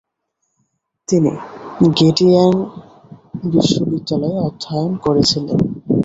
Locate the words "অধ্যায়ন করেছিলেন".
4.47-5.59